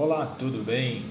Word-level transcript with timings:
Olá, 0.00 0.26
tudo 0.38 0.64
bem? 0.64 1.02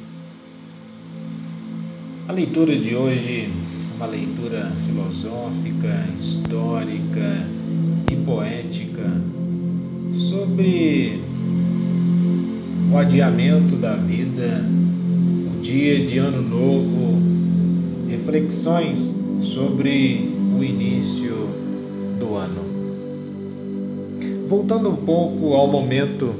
A 2.25 2.31
leitura 2.31 2.73
de 2.73 2.95
hoje 2.95 3.41
é 3.41 3.95
uma 3.97 4.05
leitura 4.05 4.71
filosófica, 4.85 6.07
histórica 6.15 7.45
e 8.09 8.15
poética 8.15 9.11
sobre 10.13 11.21
o 12.89 12.97
adiamento 12.97 13.75
da 13.75 13.97
vida, 13.97 14.63
o 15.53 15.61
dia 15.61 16.05
de 16.05 16.19
Ano 16.19 16.41
Novo, 16.41 17.21
reflexões 18.09 19.13
sobre 19.41 20.31
o 20.57 20.63
início 20.63 21.35
do 22.21 22.35
ano. 22.35 22.61
Voltando 24.47 24.87
um 24.87 24.95
pouco 24.95 25.55
ao 25.55 25.67
momento 25.67 26.33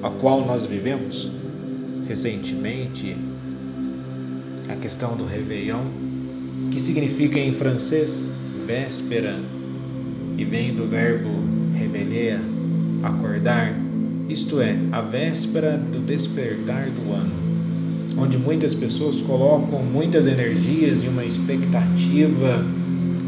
a 0.00 0.10
qual 0.10 0.46
nós 0.46 0.64
vivemos 0.64 1.37
recentemente, 2.08 3.14
a 4.68 4.74
questão 4.76 5.14
do 5.14 5.26
Réveillon, 5.26 5.84
que 6.70 6.80
significa 6.80 7.38
em 7.38 7.52
francês 7.52 8.30
véspera 8.66 9.38
e 10.38 10.44
vem 10.44 10.74
do 10.74 10.86
verbo 10.86 11.28
réveiller, 11.74 12.40
acordar, 13.02 13.74
isto 14.28 14.60
é, 14.60 14.76
a 14.90 15.02
véspera 15.02 15.76
do 15.76 16.00
despertar 16.00 16.88
do 16.90 17.12
ano, 17.12 17.32
onde 18.16 18.38
muitas 18.38 18.74
pessoas 18.74 19.20
colocam 19.20 19.82
muitas 19.82 20.26
energias 20.26 21.04
e 21.04 21.08
uma 21.08 21.24
expectativa 21.24 22.64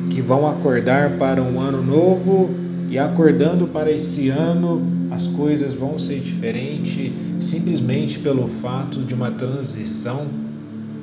que 0.09 0.23
vão 0.23 0.49
acordar 0.49 1.19
para 1.19 1.43
um 1.43 1.61
ano 1.61 1.83
novo 1.83 2.51
e 2.89 2.99
acordando 2.99 3.67
para 3.69 3.91
esse 3.93 4.31
ano 4.31 5.00
as 5.21 5.27
coisas 5.29 5.75
vão 5.75 5.99
ser 5.99 6.19
diferentes 6.21 7.13
simplesmente 7.39 8.19
pelo 8.21 8.47
fato 8.47 9.01
de 9.01 9.13
uma 9.13 9.31
transição 9.31 10.27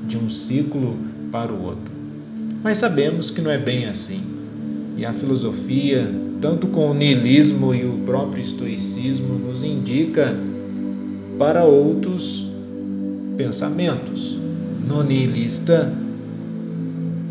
de 0.07 0.17
um 0.17 0.27
ciclo 0.29 0.97
para 1.31 1.53
o 1.53 1.63
outro. 1.63 1.91
Mas 2.63 2.79
sabemos 2.79 3.29
que 3.29 3.41
não 3.41 3.51
é 3.51 3.59
bem 3.59 3.85
assim. 3.85 4.21
E 4.97 5.05
a 5.05 5.13
filosofia, 5.13 6.09
tanto 6.41 6.65
com 6.67 6.89
o 6.89 6.93
niilismo 6.93 7.75
e 7.75 7.85
o 7.85 7.99
próprio 7.99 8.41
estoicismo, 8.41 9.37
nos 9.37 9.63
indica 9.63 10.35
para 11.37 11.63
outros 11.63 12.51
pensamentos. 13.37 14.35
No 14.87 15.03
nihilista 15.03 15.93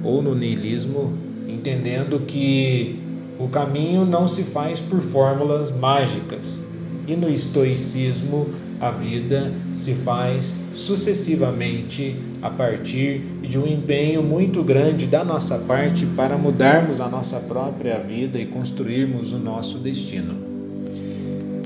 ou 0.04 0.22
no 0.22 0.34
niilismo, 0.34 1.12
entendendo 1.48 2.20
que 2.20 3.00
o 3.38 3.48
caminho 3.48 4.04
não 4.04 4.28
se 4.28 4.44
faz 4.44 4.78
por 4.78 5.00
fórmulas 5.00 5.70
mágicas. 5.70 6.65
E 7.06 7.14
no 7.14 7.28
estoicismo, 7.28 8.48
a 8.80 8.90
vida 8.90 9.52
se 9.72 9.94
faz 9.94 10.60
sucessivamente 10.72 12.16
a 12.42 12.50
partir 12.50 13.20
de 13.42 13.58
um 13.58 13.66
empenho 13.66 14.22
muito 14.22 14.62
grande 14.62 15.06
da 15.06 15.24
nossa 15.24 15.58
parte 15.58 16.04
para 16.04 16.36
mudarmos 16.36 17.00
a 17.00 17.08
nossa 17.08 17.40
própria 17.40 17.98
vida 17.98 18.38
e 18.38 18.46
construirmos 18.46 19.32
o 19.32 19.38
nosso 19.38 19.78
destino. 19.78 20.34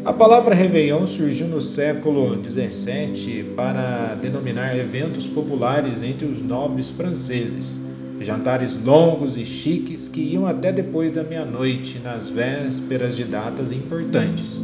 A 0.05 0.13
palavra 0.13 0.55
Réveillon 0.55 1.07
surgiu 1.07 1.49
no 1.49 1.61
século 1.61 2.39
XVII 2.45 3.45
para 3.57 4.15
denominar 4.15 4.79
eventos 4.79 5.27
populares 5.27 6.03
entre 6.03 6.27
os 6.27 6.41
nobres 6.41 6.91
franceses 6.91 7.81
jantares 8.21 8.77
longos 8.77 9.39
e 9.39 9.45
chiques 9.45 10.07
que 10.07 10.21
iam 10.21 10.47
até 10.47 10.71
depois 10.71 11.11
da 11.11 11.25
meia-noite 11.25 11.99
nas 12.01 12.29
vésperas 12.29 13.17
de 13.17 13.25
datas 13.25 13.73
importantes, 13.73 14.63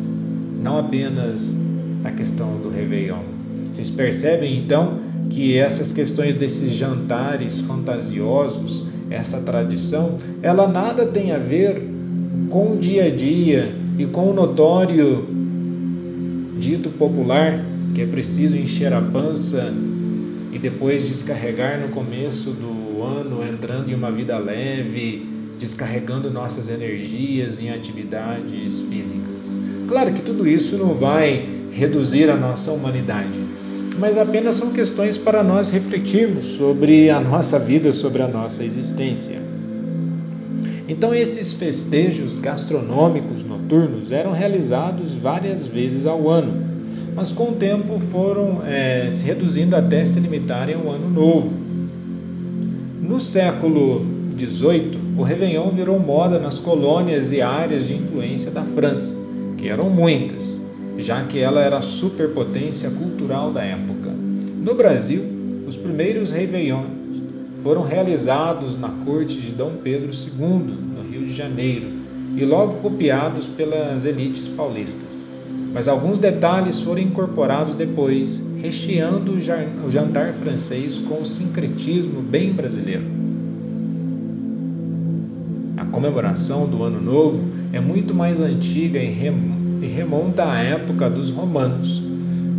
não 0.61 0.79
apenas 0.79 1.61
a 2.05 2.11
questão 2.11 2.59
do 2.61 2.69
Réveillon. 2.69 3.23
Vocês 3.71 3.91
percebem 3.91 4.59
então 4.59 4.99
que 5.29 5.57
essas 5.57 5.93
questões 5.93 6.37
desses 6.37 6.73
jantares 6.75 7.61
fantasiosos, 7.61 8.87
essa 9.11 9.41
tradição, 9.41 10.17
ela 10.43 10.67
nada 10.67 11.07
tem 11.07 11.33
a 11.33 11.39
ver 11.39 11.83
com 12.49 12.75
o 12.75 12.79
dia 12.79 13.07
a 13.07 13.11
dia 13.11 13.75
e 13.99 14.07
com 14.07 14.31
o 14.31 14.35
notório 14.35 15.27
dito 16.59 16.91
popular 16.91 17.65
que 17.95 18.03
é 18.03 18.07
preciso 18.07 18.57
encher 18.57 18.93
a 18.93 19.01
pança 19.01 19.73
e 20.53 20.59
depois 20.59 21.09
descarregar 21.09 21.81
no 21.81 21.89
começo 21.89 22.51
do 22.51 23.03
ano, 23.03 23.47
entrando 23.47 23.91
em 23.91 23.95
uma 23.95 24.11
vida 24.11 24.39
leve, 24.39 25.36
descarregando 25.59 26.31
nossas 26.31 26.69
energias 26.69 27.59
em 27.61 27.71
atividades 27.71 28.83
físicas. 28.83 29.55
Claro 29.89 30.13
que 30.13 30.23
tudo 30.23 30.47
isso 30.47 30.77
não 30.77 30.95
vai 30.95 31.47
reduzir 31.71 32.31
a 32.31 32.37
nossa 32.37 32.73
humanidade, 32.73 33.39
mas 33.99 34.17
apenas 34.17 34.57
são 34.57 34.73
questões 34.73 35.17
para 35.17 35.43
nós 35.43 35.71
refletirmos 35.71 36.45
sobre 36.45 37.11
a 37.11 37.21
nossa 37.21 37.59
vida, 37.59 37.93
sobre 37.93 38.23
a 38.23 38.29
nossa 38.29 38.65
existência. 38.65 39.41
Então, 40.89 41.15
esses 41.15 41.53
festejos 41.53 42.39
gastronômicos 42.39 43.43
noturnos 43.43 44.13
eram 44.13 44.33
realizados 44.33 45.15
várias 45.15 45.67
vezes 45.67 46.07
ao 46.07 46.31
ano 46.31 46.77
mas 47.17 47.33
com 47.33 47.45
o 47.45 47.53
tempo 47.53 47.99
foram 47.99 48.61
é, 48.67 49.09
se 49.11 49.25
reduzindo 49.27 49.75
até 49.75 50.05
se 50.05 50.21
limitarem 50.21 50.75
ao 50.75 50.91
ano 50.91 51.09
novo. 51.09 51.51
No 53.01 53.19
século 53.19 54.05
XVIII, 54.39 55.06
o 55.17 55.23
Réveillon 55.23 55.71
virou 55.71 55.99
moda 55.99 56.39
nas 56.39 56.59
colônias 56.59 57.33
e 57.33 57.41
áreas 57.41 57.87
de 57.87 57.95
influência 57.95 58.51
da 58.51 58.63
França, 58.63 59.15
que 59.57 59.69
eram 59.69 59.89
muitas, 59.89 60.67
já 60.99 61.23
que 61.25 61.39
ela 61.39 61.61
era 61.61 61.79
a 61.79 61.83
superpotência 61.83 62.91
cultural 62.91 63.53
da 63.53 63.63
época. 63.63 64.11
No 64.11 64.75
Brasil, 64.75 65.23
os 65.67 65.77
primeiros 65.77 66.33
Réveillons 66.33 66.89
foram 67.63 67.83
realizados 67.83 68.79
na 68.79 68.91
corte 69.05 69.41
de 69.41 69.53
Dom 69.53 69.73
Pedro 69.83 70.11
II, 70.13 70.75
no 70.97 71.03
Rio 71.03 71.27
de 71.27 71.33
Janeiro, 71.33 71.87
e 72.37 72.45
logo 72.45 72.75
copiados 72.81 73.47
pelas 73.47 74.05
elites 74.05 74.49
paulistas 74.49 75.27
mas 75.77 75.89
alguns 75.89 76.19
detalhes 76.19 76.81
foram 76.81 77.03
incorporados 77.03 77.75
depois, 77.75 78.43
recheando 78.63 79.33
o 79.33 79.91
jantar 79.91 80.33
francês 80.33 80.97
com 80.97 81.21
um 81.21 81.25
sincretismo 81.27 82.23
bem 82.23 82.55
brasileiro. 82.55 83.26
Comemoração 85.97 86.69
do 86.69 86.83
Ano 86.83 87.01
Novo 87.01 87.43
é 87.73 87.81
muito 87.81 88.13
mais 88.13 88.39
antiga 88.39 88.99
e 88.99 89.87
remonta 89.87 90.45
à 90.45 90.59
época 90.59 91.09
dos 91.09 91.31
romanos. 91.31 92.03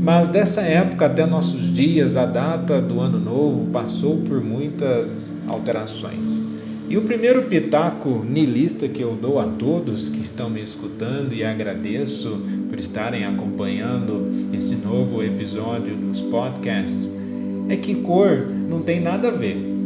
Mas 0.02 0.28
dessa 0.28 0.62
época 0.62 1.06
até 1.06 1.24
nossos 1.24 1.72
dias, 1.72 2.18
a 2.18 2.26
data 2.26 2.82
do 2.82 3.00
Ano 3.00 3.20
Novo 3.20 3.70
passou 3.70 4.18
por 4.22 4.44
muitas 4.44 5.40
alterações. 5.48 6.42
E 6.90 6.98
o 6.98 7.04
primeiro 7.04 7.44
pitaco 7.44 8.26
nilista 8.28 8.88
que 8.88 9.04
eu 9.04 9.14
dou 9.14 9.38
a 9.40 9.44
todos 9.44 10.10
que 10.10 10.22
estão 10.22 10.50
me 10.50 10.64
escutando 10.64 11.34
e 11.34 11.44
agradeço 11.44 12.42
por 12.68 12.80
estarem 12.80 13.24
acompanhando 13.24 14.32
esse 14.52 14.78
novo 14.78 15.22
episódio 15.22 15.96
dos 15.96 16.22
podcasts 16.22 17.16
é 17.70 17.76
que 17.76 17.94
cor 17.94 18.48
não 18.68 18.82
tem 18.82 19.00
nada 19.00 19.28
a 19.28 19.32
ver. 19.32 19.77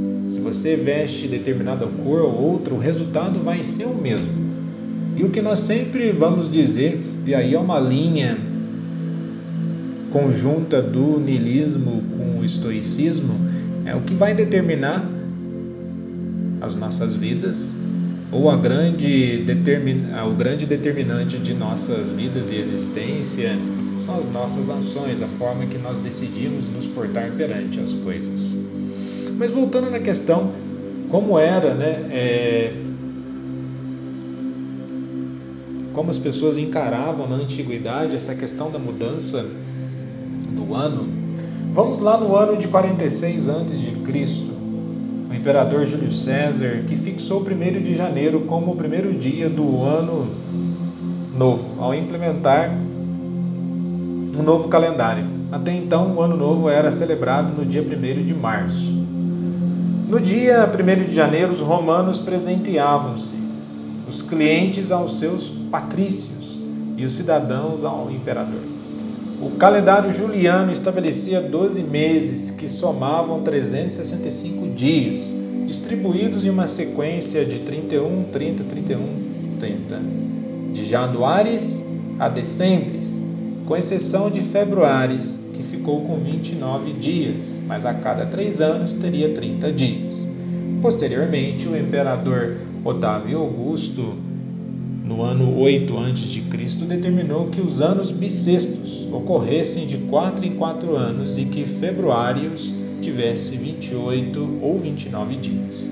Você 0.43 0.75
veste 0.75 1.27
determinada 1.27 1.85
cor 1.87 2.21
ou 2.21 2.33
outra, 2.33 2.73
o 2.73 2.77
resultado 2.79 3.39
vai 3.39 3.63
ser 3.63 3.85
o 3.85 3.95
mesmo. 3.95 4.29
E 5.15 5.23
o 5.23 5.29
que 5.29 5.41
nós 5.41 5.59
sempre 5.59 6.11
vamos 6.11 6.49
dizer, 6.49 6.99
e 7.25 7.35
aí 7.35 7.53
é 7.53 7.59
uma 7.59 7.79
linha 7.79 8.37
conjunta 10.11 10.81
do 10.81 11.19
niilismo 11.19 12.03
com 12.17 12.39
o 12.39 12.45
estoicismo, 12.45 13.33
é 13.85 13.95
o 13.95 14.01
que 14.01 14.13
vai 14.13 14.33
determinar 14.33 15.07
as 16.59 16.75
nossas 16.75 17.15
vidas 17.15 17.75
ou 18.31 18.49
a 18.49 18.55
grande 18.55 19.45
o 20.25 20.33
grande 20.33 20.65
determinante 20.65 21.37
de 21.37 21.53
nossas 21.53 22.11
vidas 22.11 22.51
e 22.51 22.55
existência 22.55 23.57
são 23.97 24.17
as 24.17 24.25
nossas 24.31 24.69
ações, 24.69 25.21
a 25.21 25.27
forma 25.27 25.65
que 25.65 25.77
nós 25.77 25.97
decidimos 25.97 26.67
nos 26.69 26.87
portar 26.87 27.31
perante 27.31 27.79
as 27.79 27.93
coisas. 27.93 28.70
Mas 29.41 29.49
voltando 29.49 29.89
na 29.89 29.99
questão, 29.99 30.51
como 31.09 31.39
era, 31.39 31.73
né, 31.73 32.05
é... 32.11 32.71
como 35.93 36.11
as 36.11 36.17
pessoas 36.19 36.59
encaravam 36.59 37.27
na 37.27 37.37
antiguidade 37.37 38.15
essa 38.15 38.35
questão 38.35 38.69
da 38.69 38.77
mudança 38.77 39.43
do 40.51 40.75
ano, 40.75 41.07
vamos 41.73 41.99
lá 41.99 42.19
no 42.19 42.35
ano 42.35 42.55
de 42.55 42.67
46 42.67 43.49
antes 43.49 43.81
de 43.81 43.91
Cristo 44.01 44.51
o 45.27 45.33
imperador 45.33 45.87
Júlio 45.87 46.11
César, 46.11 46.83
que 46.85 46.95
fixou 46.95 47.41
o 47.41 47.43
1 47.43 47.81
de 47.81 47.95
janeiro 47.95 48.41
como 48.41 48.73
o 48.73 48.75
primeiro 48.75 49.11
dia 49.11 49.49
do 49.49 49.81
ano 49.81 50.27
novo, 51.35 51.81
ao 51.81 51.95
implementar 51.95 52.69
um 54.37 54.43
novo 54.43 54.69
calendário. 54.69 55.25
Até 55.51 55.73
então, 55.73 56.17
o 56.17 56.21
ano 56.21 56.37
novo 56.37 56.69
era 56.69 56.91
celebrado 56.91 57.57
no 57.57 57.65
dia 57.65 57.81
1 57.81 58.23
de 58.23 58.35
março. 58.35 59.00
No 60.11 60.19
dia 60.19 60.69
1 60.69 61.05
de 61.05 61.13
janeiro, 61.13 61.53
os 61.53 61.61
romanos 61.61 62.19
presenteavam-se, 62.19 63.33
os 64.05 64.21
clientes 64.21 64.91
aos 64.91 65.19
seus 65.19 65.47
patrícios 65.71 66.59
e 66.97 67.05
os 67.05 67.13
cidadãos 67.13 67.85
ao 67.85 68.11
imperador. 68.11 68.59
O 69.41 69.51
calendário 69.51 70.11
juliano 70.11 70.69
estabelecia 70.69 71.39
12 71.39 71.83
meses 71.83 72.51
que 72.51 72.67
somavam 72.67 73.41
365 73.41 74.75
dias, 74.75 75.33
distribuídos 75.65 76.43
em 76.43 76.49
uma 76.49 76.67
sequência 76.67 77.45
de 77.45 77.61
31, 77.61 78.23
30, 78.33 78.65
31, 78.65 78.99
30, 79.61 80.01
de 80.73 80.85
januários 80.87 81.85
a 82.19 82.27
dezembres, 82.27 83.23
com 83.65 83.77
exceção 83.77 84.29
de 84.29 84.41
februários, 84.41 85.35
que 85.35 85.40
ficou 85.71 86.01
com 86.01 86.17
29 86.17 86.91
dias, 86.93 87.61
mas 87.65 87.85
a 87.85 87.93
cada 87.93 88.25
três 88.25 88.59
anos 88.59 88.91
teria 88.91 89.29
30 89.29 89.71
dias. 89.71 90.27
Posteriormente, 90.81 91.67
o 91.67 91.77
imperador 91.77 92.57
Otávio 92.83 93.39
Augusto, 93.39 94.13
no 95.05 95.21
ano 95.21 95.57
8 95.57 95.97
a.C., 95.97 96.85
determinou 96.85 97.47
que 97.47 97.61
os 97.61 97.81
anos 97.81 98.11
bissextos 98.11 99.07
ocorressem 99.13 99.87
de 99.87 99.97
4 99.97 100.45
em 100.45 100.55
4 100.55 100.93
anos 100.95 101.37
e 101.37 101.45
que 101.45 101.65
februários 101.65 102.73
tivesse 103.01 103.55
28 103.55 104.59
ou 104.61 104.77
29 104.77 105.35
dias. 105.37 105.89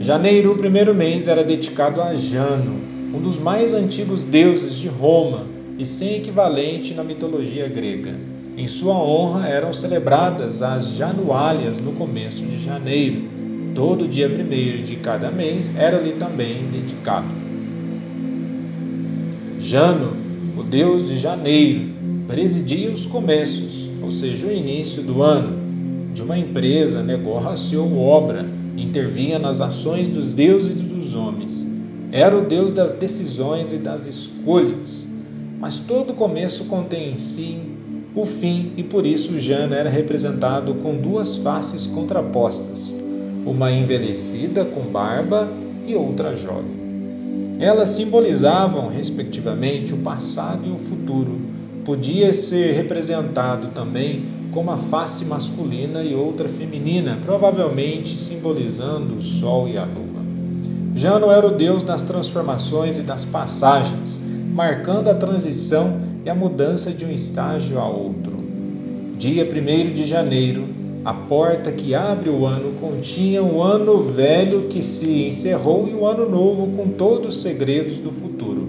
Janeiro, 0.00 0.52
o 0.52 0.56
primeiro 0.56 0.94
mês, 0.94 1.28
era 1.28 1.42
dedicado 1.42 2.02
a 2.02 2.14
Jano, 2.14 2.78
um 3.14 3.20
dos 3.20 3.38
mais 3.38 3.72
antigos 3.72 4.22
deuses 4.22 4.76
de 4.76 4.88
Roma 4.88 5.46
e 5.78 5.86
sem 5.86 6.16
equivalente 6.16 6.92
na 6.92 7.02
mitologia 7.02 7.66
grega. 7.68 8.35
Em 8.56 8.66
sua 8.66 8.94
honra 8.94 9.48
eram 9.48 9.72
celebradas 9.72 10.62
as 10.62 10.88
Januálias 10.96 11.78
no 11.78 11.92
começo 11.92 12.42
de 12.44 12.62
janeiro, 12.62 13.36
Todo 13.76 14.08
dia 14.08 14.26
primeiro 14.26 14.82
de 14.82 14.96
cada 14.96 15.30
mês 15.30 15.76
era-lhe 15.76 16.12
também 16.12 16.64
dedicado. 16.70 17.28
Jano, 19.58 20.16
o 20.58 20.62
deus 20.62 21.06
de 21.06 21.18
janeiro, 21.18 21.90
presidia 22.26 22.90
os 22.90 23.04
começos, 23.04 23.90
ou 24.02 24.10
seja, 24.10 24.46
o 24.46 24.50
início 24.50 25.02
do 25.02 25.20
ano, 25.20 25.58
de 26.14 26.22
uma 26.22 26.38
empresa, 26.38 27.02
negócio 27.02 27.84
ou 27.84 27.98
obra, 27.98 28.46
intervinha 28.78 29.38
nas 29.38 29.60
ações 29.60 30.08
dos 30.08 30.32
deuses 30.32 30.80
e 30.80 30.84
dos 30.84 31.14
homens. 31.14 31.66
Era 32.10 32.34
o 32.34 32.46
deus 32.46 32.72
das 32.72 32.94
decisões 32.94 33.74
e 33.74 33.76
das 33.76 34.06
escolhas. 34.06 35.06
Mas 35.60 35.80
todo 35.80 36.14
começo 36.14 36.64
contém 36.64 37.12
em 37.12 37.18
si 37.18 37.75
o 38.16 38.24
fim, 38.24 38.72
e 38.76 38.82
por 38.82 39.04
isso 39.06 39.38
Jano 39.38 39.74
era 39.74 39.90
representado 39.90 40.74
com 40.76 40.96
duas 40.96 41.36
faces 41.36 41.86
contrapostas 41.86 42.96
uma 43.46 43.70
envelhecida 43.70 44.64
com 44.64 44.80
barba 44.80 45.48
e 45.86 45.94
outra 45.94 46.34
jovem. 46.34 46.74
Elas 47.60 47.90
simbolizavam, 47.90 48.88
respectivamente, 48.88 49.94
o 49.94 49.98
passado 49.98 50.66
e 50.66 50.70
o 50.72 50.78
futuro. 50.78 51.40
Podia 51.84 52.32
ser 52.32 52.72
representado 52.72 53.68
também 53.68 54.24
com 54.50 54.60
uma 54.60 54.76
face 54.76 55.26
masculina 55.26 56.02
e 56.02 56.14
outra 56.14 56.48
feminina, 56.48 57.18
provavelmente 57.24 58.18
simbolizando 58.18 59.16
o 59.16 59.22
sol 59.22 59.68
e 59.68 59.78
a 59.78 59.84
lua. 59.84 60.24
Jano 60.94 61.30
era 61.30 61.46
o 61.46 61.54
deus 61.54 61.84
das 61.84 62.02
transformações 62.02 62.98
e 62.98 63.02
das 63.02 63.24
passagens, 63.24 64.20
marcando 64.52 65.08
a 65.08 65.14
transição 65.14 66.00
e 66.26 66.28
a 66.28 66.34
mudança 66.34 66.90
de 66.90 67.04
um 67.04 67.10
estágio 67.12 67.78
a 67.78 67.88
outro. 67.88 68.36
Dia 69.16 69.44
1 69.44 69.94
de 69.94 70.04
janeiro 70.04 70.64
a 71.04 71.14
porta 71.14 71.70
que 71.70 71.94
abre 71.94 72.28
o 72.28 72.44
ano 72.44 72.72
continha 72.80 73.40
o 73.40 73.62
ano 73.62 73.96
velho 74.02 74.62
que 74.62 74.82
se 74.82 75.22
encerrou 75.22 75.86
e 75.88 75.94
o 75.94 76.04
ano 76.04 76.28
novo 76.28 76.76
com 76.76 76.88
todos 76.88 77.36
os 77.36 77.42
segredos 77.42 77.98
do 77.98 78.10
futuro. 78.10 78.68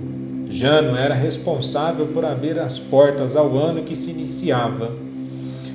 Jano 0.52 0.96
era 0.96 1.16
responsável 1.16 2.06
por 2.06 2.24
abrir 2.24 2.60
as 2.60 2.78
portas 2.78 3.36
ao 3.36 3.58
ano 3.58 3.82
que 3.82 3.96
se 3.96 4.12
iniciava. 4.12 4.92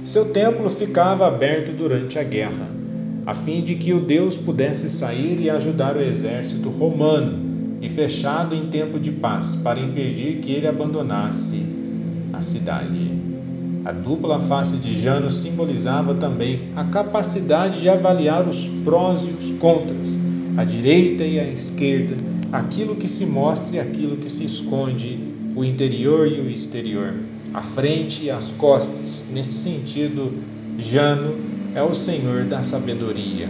Seu 0.04 0.26
templo 0.26 0.68
ficava 0.68 1.26
aberto 1.26 1.72
durante 1.72 2.16
a 2.16 2.22
guerra, 2.22 2.68
a 3.26 3.34
fim 3.34 3.60
de 3.60 3.74
que 3.74 3.92
o 3.92 3.98
deus 3.98 4.36
pudesse 4.36 4.88
sair 4.88 5.40
e 5.40 5.50
ajudar 5.50 5.96
o 5.96 6.00
exército 6.00 6.68
romano, 6.68 7.50
e 7.80 7.88
fechado 7.88 8.54
em 8.54 8.68
tempo 8.68 9.00
de 9.00 9.10
paz, 9.10 9.56
para 9.56 9.80
impedir 9.80 10.36
que 10.36 10.52
ele 10.52 10.68
abandonasse 10.68 11.71
a 12.32 12.40
cidade. 12.40 13.12
A 13.84 13.90
dupla 13.90 14.38
face 14.38 14.76
de 14.76 14.96
Jano 14.96 15.30
simbolizava 15.30 16.14
também 16.14 16.68
a 16.76 16.84
capacidade 16.84 17.80
de 17.80 17.88
avaliar 17.88 18.48
os 18.48 18.66
prós 18.84 19.26
e 19.26 19.32
os 19.32 19.50
contras, 19.58 20.20
a 20.56 20.62
direita 20.62 21.24
e 21.24 21.40
a 21.40 21.48
esquerda, 21.48 22.16
aquilo 22.52 22.94
que 22.94 23.08
se 23.08 23.26
mostra 23.26 23.76
e 23.76 23.80
aquilo 23.80 24.16
que 24.16 24.30
se 24.30 24.44
esconde, 24.44 25.18
o 25.56 25.64
interior 25.64 26.28
e 26.28 26.40
o 26.40 26.48
exterior, 26.48 27.12
a 27.52 27.60
frente 27.60 28.26
e 28.26 28.30
as 28.30 28.50
costas. 28.50 29.24
Nesse 29.32 29.54
sentido, 29.54 30.32
Jano 30.78 31.34
é 31.74 31.82
o 31.82 31.92
senhor 31.92 32.44
da 32.44 32.62
sabedoria. 32.62 33.48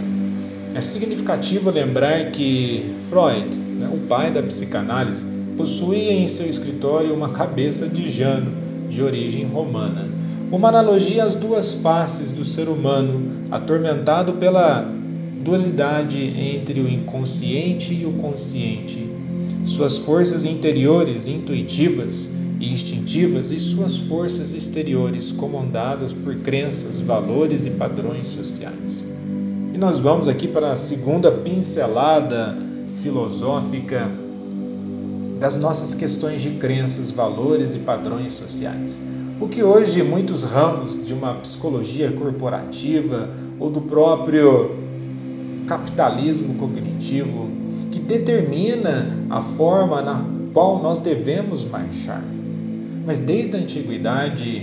É 0.73 0.81
significativo 0.81 1.69
lembrar 1.69 2.31
que 2.31 2.83
Freud, 3.07 3.55
né, 3.55 3.87
o 3.93 4.07
pai 4.07 4.31
da 4.31 4.41
psicanálise, 4.41 5.27
possuía 5.55 6.11
em 6.11 6.25
seu 6.25 6.49
escritório 6.49 7.13
uma 7.13 7.29
cabeça 7.29 7.87
de 7.87 8.09
Jano 8.09 8.51
de 8.89 9.01
origem 9.01 9.45
romana 9.45 10.23
uma 10.53 10.69
analogia 10.69 11.23
às 11.23 11.33
duas 11.33 11.81
faces 11.81 12.31
do 12.31 12.45
ser 12.45 12.69
humano, 12.69 13.47
atormentado 13.49 14.33
pela 14.33 14.87
dualidade 15.43 16.21
entre 16.21 16.79
o 16.79 16.87
inconsciente 16.87 17.91
e 17.91 18.05
o 18.05 18.11
consciente, 18.13 19.03
suas 19.65 19.97
forças 19.97 20.45
interiores 20.45 21.27
intuitivas 21.27 22.29
e 22.59 22.71
instintivas 22.71 23.51
e 23.51 23.57
suas 23.57 23.97
forças 23.97 24.53
exteriores 24.53 25.31
comandadas 25.31 26.13
por 26.13 26.35
crenças, 26.35 26.99
valores 26.99 27.65
e 27.65 27.71
padrões 27.71 28.27
sociais. 28.27 29.11
E 29.73 29.77
nós 29.79 29.97
vamos 29.97 30.29
aqui 30.29 30.47
para 30.47 30.71
a 30.71 30.75
segunda 30.75 31.31
pincelada 31.31 32.55
filosófica 33.01 34.07
das 35.43 35.57
nossas 35.57 35.93
questões 35.93 36.41
de 36.41 36.51
crenças, 36.51 37.11
valores 37.11 37.75
e 37.75 37.79
padrões 37.79 38.31
sociais. 38.31 39.01
O 39.41 39.49
que 39.49 39.61
hoje 39.61 40.01
muitos 40.01 40.43
ramos 40.43 41.05
de 41.05 41.13
uma 41.13 41.33
psicologia 41.33 42.09
corporativa 42.13 43.29
ou 43.59 43.69
do 43.69 43.81
próprio 43.81 44.71
capitalismo 45.67 46.53
cognitivo 46.55 47.49
que 47.91 47.99
determina 47.99 49.19
a 49.29 49.41
forma 49.41 50.01
na 50.01 50.23
qual 50.53 50.81
nós 50.81 50.99
devemos 50.99 51.65
marchar. 51.65 52.23
Mas 53.05 53.19
desde 53.19 53.57
a 53.57 53.59
antiguidade, 53.59 54.59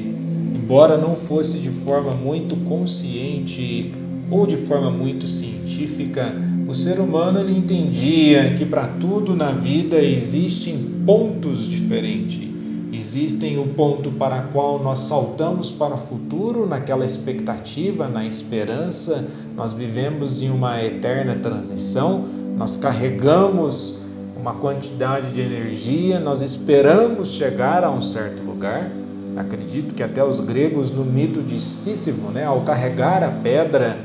embora 0.54 0.96
não 0.96 1.14
fosse 1.14 1.58
de 1.58 1.68
forma 1.68 2.12
muito 2.12 2.56
consciente 2.64 3.92
ou 4.30 4.46
de 4.46 4.56
forma 4.56 4.90
muito 4.90 5.28
científica, 5.28 6.34
o 6.70 6.74
ser 6.74 7.00
humano 7.00 7.40
ele 7.40 7.58
entendia 7.58 8.54
que 8.54 8.64
para 8.64 8.86
tudo 8.86 9.34
na 9.34 9.50
vida 9.50 10.00
existem 10.00 10.78
pontos 11.04 11.64
diferentes. 11.64 12.48
Existem 12.92 13.58
o 13.58 13.66
ponto 13.68 14.12
para 14.12 14.42
qual 14.42 14.80
nós 14.80 15.00
saltamos 15.00 15.68
para 15.68 15.94
o 15.94 15.98
futuro, 15.98 16.66
naquela 16.66 17.04
expectativa, 17.04 18.06
na 18.06 18.24
esperança, 18.24 19.26
nós 19.56 19.72
vivemos 19.72 20.42
em 20.42 20.50
uma 20.50 20.80
eterna 20.80 21.34
transição, 21.36 22.24
nós 22.56 22.76
carregamos 22.76 23.96
uma 24.40 24.54
quantidade 24.54 25.32
de 25.32 25.40
energia, 25.40 26.20
nós 26.20 26.40
esperamos 26.40 27.32
chegar 27.32 27.82
a 27.82 27.90
um 27.90 28.00
certo 28.00 28.44
lugar. 28.44 28.92
Acredito 29.36 29.94
que 29.94 30.04
até 30.04 30.22
os 30.22 30.38
gregos, 30.38 30.92
no 30.92 31.04
mito 31.04 31.42
de 31.42 31.60
Sísifo, 31.60 32.30
né, 32.30 32.44
ao 32.44 32.60
carregar 32.60 33.24
a 33.24 33.30
pedra, 33.30 33.98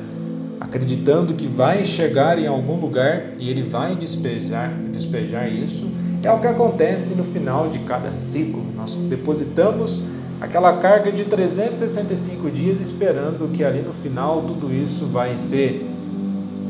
acreditando 0.75 1.33
que 1.33 1.47
vai 1.47 1.85
chegar 1.85 2.37
em 2.37 2.47
algum 2.47 2.77
lugar 2.77 3.31
e 3.39 3.49
ele 3.49 3.61
vai 3.61 3.95
despejar, 3.95 4.69
despejar 4.91 5.49
isso, 5.49 5.89
é 6.21 6.29
o 6.29 6.37
que 6.37 6.47
acontece 6.47 7.15
no 7.15 7.23
final 7.23 7.69
de 7.69 7.79
cada 7.79 8.13
ciclo. 8.17 8.61
Nós 8.75 8.93
depositamos 8.93 10.03
aquela 10.41 10.73
carga 10.73 11.13
de 11.13 11.23
365 11.23 12.51
dias 12.51 12.81
esperando 12.81 13.49
que 13.53 13.63
ali 13.63 13.81
no 13.81 13.93
final 13.93 14.41
tudo 14.41 14.73
isso 14.73 15.05
vai 15.05 15.37
ser 15.37 15.89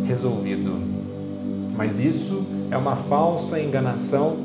resolvido. 0.04 0.74
Mas 1.76 2.00
isso 2.00 2.46
é 2.70 2.78
uma 2.78 2.96
falsa 2.96 3.60
enganação, 3.60 4.38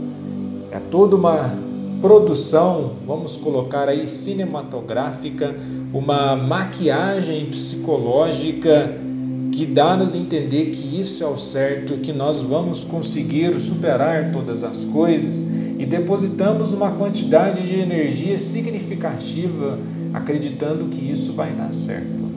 é 0.72 0.78
toda 0.78 1.16
uma 1.16 1.54
produção, 2.00 2.92
vamos 3.06 3.36
colocar 3.36 3.90
aí 3.90 4.06
cinematográfica, 4.06 5.54
uma 5.92 6.34
maquiagem 6.34 7.44
psicológica 7.44 9.09
que 9.52 9.66
dá-nos 9.66 10.14
a 10.14 10.18
entender 10.18 10.66
que 10.66 11.00
isso 11.00 11.22
é 11.22 11.26
o 11.26 11.36
certo, 11.36 11.94
que 11.98 12.12
nós 12.12 12.40
vamos 12.40 12.84
conseguir 12.84 13.54
superar 13.56 14.30
todas 14.30 14.62
as 14.62 14.84
coisas 14.86 15.44
e 15.78 15.86
depositamos 15.86 16.72
uma 16.72 16.92
quantidade 16.92 17.66
de 17.66 17.78
energia 17.78 18.36
significativa 18.36 19.78
acreditando 20.12 20.86
que 20.86 21.10
isso 21.10 21.32
vai 21.32 21.52
dar 21.52 21.72
certo. 21.72 22.30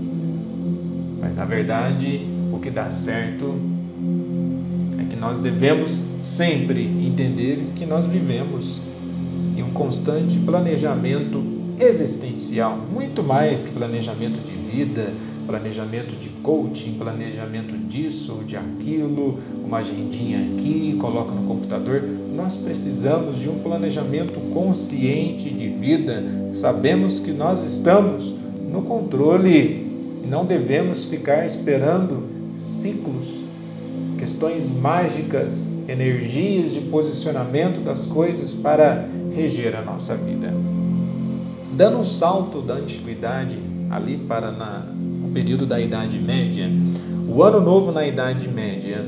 Mas 1.20 1.38
na 1.38 1.46
verdade, 1.46 2.28
o 2.52 2.60
que 2.60 2.70
dá 2.70 2.90
certo 2.90 3.56
é 5.00 5.06
que 5.06 5.16
nós 5.16 5.38
devemos 5.38 6.02
sempre 6.22 6.84
entender 6.84 7.72
que 7.76 7.86
nós 7.86 8.06
vivemos 8.06 8.82
em 9.56 9.64
um 9.64 9.72
constante 9.72 10.40
planejamento 10.40 11.44
existencial, 11.80 12.78
muito 12.94 13.24
mais 13.24 13.62
que 13.62 13.72
planejamento 13.72 14.40
de 14.40 14.54
vida, 14.54 15.14
planejamento 15.44 16.16
de 16.16 16.30
coaching, 16.30 16.94
planejamento 16.94 17.78
disso 17.78 18.34
ou 18.38 18.44
de 18.44 18.58
aquilo, 18.58 19.40
uma 19.64 19.80
agendinha 19.80 20.54
aqui, 20.54 20.96
coloca 21.00 21.34
no 21.34 21.44
computador. 21.44 22.04
Nós 22.36 22.56
precisamos 22.56 23.40
de 23.40 23.50
um 23.50 23.60
planejamento 23.60 24.40
consciente 24.52 25.50
de 25.50 25.70
vida. 25.70 26.24
Sabemos 26.52 27.20
que 27.20 27.32
nós 27.32 27.64
estamos 27.64 28.34
no 28.72 28.82
controle 28.82 29.88
e 30.24 30.28
não 30.28 30.46
devemos 30.46 31.06
ficar 31.06 31.46
esperando 31.46 32.24
ciclos, 32.56 33.42
questões 34.18 34.72
mágicas, 34.72 35.72
energias 35.88 36.74
de 36.74 36.82
posicionamento 36.82 37.82
das 37.82 38.06
coisas 38.06 38.54
para 38.54 39.08
reger 39.32 39.76
a 39.76 39.82
nossa 39.82 40.16
vida. 40.16 40.54
Dando 41.74 41.98
um 41.98 42.04
salto 42.04 42.62
da 42.62 42.76
antiguidade 42.76 43.60
ali 43.90 44.18
para 44.18 44.52
na, 44.52 44.86
período 45.34 45.66
da 45.66 45.80
Idade 45.80 46.20
Média, 46.20 46.70
o 47.28 47.42
Ano 47.42 47.60
Novo 47.60 47.92
na 47.92 48.06
Idade 48.06 48.48
Média, 48.48 49.06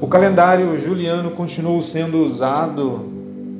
o 0.00 0.06
calendário 0.06 0.76
juliano 0.76 1.30
continuou 1.30 1.80
sendo 1.80 2.22
usado 2.22 3.12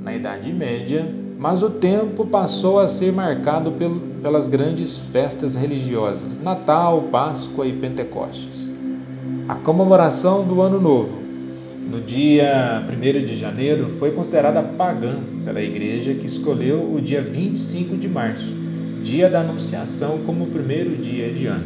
na 0.02 0.14
Idade 0.14 0.52
Média, 0.52 1.06
mas 1.38 1.62
o 1.62 1.70
tempo 1.70 2.26
passou 2.26 2.80
a 2.80 2.88
ser 2.88 3.12
marcado 3.12 3.72
pelas 4.20 4.48
grandes 4.48 4.98
festas 4.98 5.54
religiosas, 5.54 6.38
Natal, 6.38 7.02
Páscoa 7.10 7.66
e 7.66 7.72
Pentecostes. 7.72 8.72
A 9.48 9.54
comemoração 9.54 10.44
do 10.44 10.60
Ano 10.60 10.80
Novo 10.80 11.24
no 11.88 12.00
dia 12.00 12.82
1 12.88 13.24
de 13.24 13.36
janeiro, 13.36 13.88
foi 13.88 14.10
considerada 14.10 14.62
pagã 14.62 15.16
pela 15.44 15.60
Igreja, 15.60 16.14
que 16.14 16.26
escolheu 16.26 16.92
o 16.92 17.00
dia 17.00 17.20
25 17.20 17.96
de 17.96 18.08
março, 18.08 18.63
dia 19.04 19.28
da 19.28 19.42
Anunciação, 19.42 20.20
como 20.24 20.44
o 20.44 20.48
primeiro 20.48 20.96
dia 20.96 21.52
ano, 21.52 21.64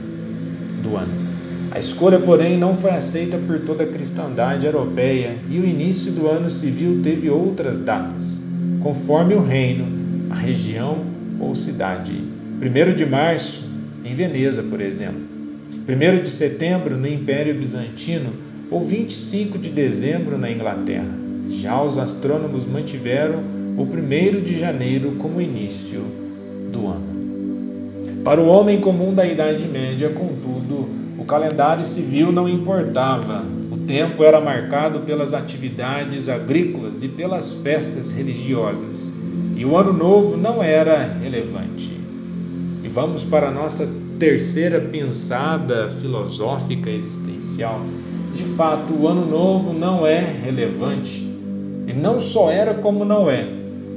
do 0.83 0.97
ano. 0.97 1.29
A 1.71 1.79
escolha, 1.79 2.19
porém, 2.19 2.59
não 2.59 2.75
foi 2.75 2.91
aceita 2.91 3.39
por 3.39 3.61
toda 3.61 3.85
a 3.85 3.87
cristandade 3.87 4.67
europeia 4.67 5.37
e 5.49 5.61
o 5.61 5.65
início 5.65 6.11
do 6.13 6.27
ano 6.27 6.51
civil 6.51 7.01
teve 7.01 7.31
outras 7.31 7.79
datas, 7.79 8.43
conforme 8.81 9.35
o 9.35 9.41
reino, 9.41 9.87
a 10.31 10.35
região 10.35 10.99
ou 11.39 11.55
cidade. 11.55 12.13
1 12.61 12.95
de 12.95 13.07
março, 13.07 13.65
em 14.05 14.15
Veneza, 14.15 14.63
por 14.63 14.81
exemplo. 14.81 15.23
1 15.89 16.23
de 16.25 16.31
setembro, 16.31 16.97
no 16.97 17.07
Império 17.07 17.55
Bizantino, 17.55 18.33
ou 18.69 18.85
25 18.85 19.59
de 19.59 19.71
dezembro 19.71 20.37
na 20.37 20.51
Inglaterra. 20.51 21.15
Já 21.49 21.81
os 21.81 21.99
astrônomos 21.99 22.67
mantiveram 22.67 23.45
o 23.77 23.83
1 23.83 24.43
de 24.43 24.59
janeiro 24.59 25.13
como 25.19 25.41
início 25.41 26.03
do 26.73 26.89
ano. 26.89 27.08
Para 28.29 28.43
o 28.43 28.47
homem 28.47 28.79
comum 28.79 29.15
da 29.15 29.25
Idade 29.25 29.67
Média, 29.67 30.11
contudo, 30.11 30.87
o 31.17 31.25
calendário 31.25 31.83
civil 31.83 32.31
não 32.31 32.47
importava. 32.47 33.43
O 33.71 33.79
tempo 33.79 34.23
era 34.23 34.39
marcado 34.39 35.01
pelas 35.01 35.33
atividades 35.33 36.29
agrícolas 36.29 37.03
e 37.03 37.09
pelas 37.09 37.55
festas 37.55 38.13
religiosas, 38.13 39.15
e 39.57 39.65
o 39.65 39.79
ano 39.79 39.95
novo 39.95 40.37
não 40.37 40.63
era 40.63 41.05
relevante. 41.23 41.91
E 42.85 42.89
vamos 42.89 43.25
para 43.25 43.49
a 43.49 43.51
nossa 43.51 43.91
terceira 44.19 44.79
pensada 44.79 45.89
filosófica 45.89 46.91
existencial 46.91 47.81
de 48.35 48.45
fato, 48.45 48.93
o 48.93 49.09
ano 49.09 49.25
novo 49.25 49.73
não 49.73 50.07
é 50.07 50.21
relevante. 50.21 51.27
E 51.87 51.95
não 51.95 52.21
só 52.21 52.51
era 52.51 52.75
como 52.75 53.07
não 53.07 53.31
é. 53.31 53.49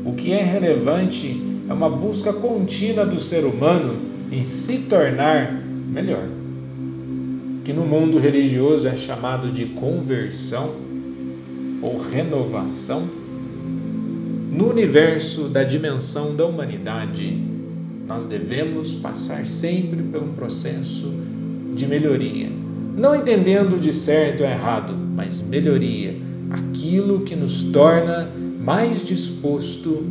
O 0.05 0.13
que 0.13 0.31
é 0.31 0.41
relevante 0.41 1.51
é 1.69 1.73
uma 1.73 1.89
busca 1.89 2.31
contínua 2.31 3.05
do 3.05 3.19
ser 3.19 3.43
humano 3.43 4.10
em 4.31 4.43
se 4.43 4.79
tornar 4.79 5.51
melhor. 5.51 6.27
Que 7.65 7.73
no 7.73 7.85
mundo 7.85 8.17
religioso 8.17 8.87
é 8.87 8.95
chamado 8.95 9.51
de 9.51 9.65
conversão 9.65 10.73
ou 11.81 11.97
renovação. 11.97 13.07
No 14.51 14.69
universo 14.69 15.43
da 15.43 15.63
dimensão 15.63 16.35
da 16.35 16.45
humanidade, 16.45 17.37
nós 18.07 18.25
devemos 18.25 18.95
passar 18.95 19.45
sempre 19.45 20.01
por 20.01 20.21
um 20.23 20.33
processo 20.33 21.11
de 21.75 21.87
melhoria 21.87 22.61
não 22.95 23.15
entendendo 23.15 23.79
de 23.79 23.93
certo 23.93 24.43
ou 24.43 24.49
errado, 24.49 24.93
mas 24.93 25.41
melhoria, 25.41 26.15
aquilo 26.49 27.21
que 27.21 27.35
nos 27.35 27.63
torna 27.63 28.29
mais 28.59 29.03
disposto 29.03 30.05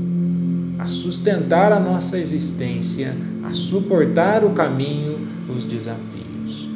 a 0.80 0.87
sustentar 0.87 1.72
a 1.72 1.78
nossa 1.78 2.18
existência, 2.18 3.14
a 3.44 3.52
suportar 3.52 4.42
o 4.46 4.50
caminho, 4.52 5.28
os 5.54 5.62
desafios. 5.62 6.70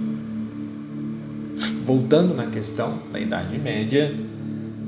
Voltando 1.86 2.34
na 2.34 2.44
questão 2.46 2.98
da 3.10 3.18
Idade 3.18 3.58
Média, 3.58 4.14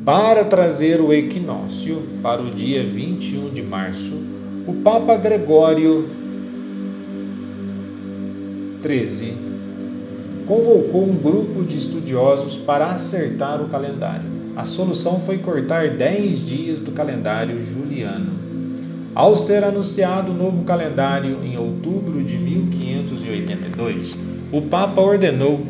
para 0.04 0.44
trazer 0.44 1.00
o 1.00 1.14
equinócio 1.14 2.02
para 2.22 2.42
o 2.42 2.50
dia 2.50 2.84
21 2.84 3.54
de 3.54 3.62
março, 3.62 4.12
o 4.66 4.74
Papa 4.84 5.16
Gregório 5.16 6.10
XIII 8.82 9.32
convocou 10.46 11.08
um 11.08 11.16
grupo 11.16 11.64
de 11.64 11.78
estudiosos 11.78 12.58
para 12.58 12.90
acertar 12.90 13.62
o 13.62 13.68
calendário. 13.68 14.28
A 14.54 14.64
solução 14.64 15.20
foi 15.20 15.38
cortar 15.38 15.96
10 15.96 16.46
dias 16.46 16.80
do 16.80 16.92
calendário 16.92 17.62
juliano. 17.62 18.35
Ao 19.16 19.34
ser 19.34 19.64
anunciado 19.64 20.30
o 20.30 20.34
novo 20.34 20.62
calendário 20.64 21.42
em 21.42 21.58
outubro 21.58 22.22
de 22.22 22.36
1582, 22.36 24.18
o 24.52 24.60
Papa 24.60 25.00
ordenou 25.00 25.66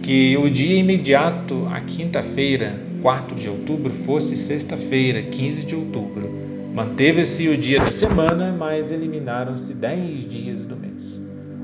que 0.00 0.36
o 0.36 0.48
dia 0.48 0.78
imediato 0.78 1.66
à 1.68 1.80
quinta-feira, 1.80 2.80
4 3.02 3.34
de 3.34 3.48
outubro, 3.48 3.90
fosse 3.90 4.36
sexta-feira, 4.36 5.20
15 5.20 5.64
de 5.64 5.74
outubro. 5.74 6.30
Manteve-se 6.72 7.48
o 7.48 7.58
dia 7.58 7.80
da 7.80 7.88
semana, 7.88 8.54
mas 8.56 8.92
eliminaram-se 8.92 9.74
10 9.74 10.24
dias 10.28 10.64
do 10.64 10.76
mês. 10.76 11.20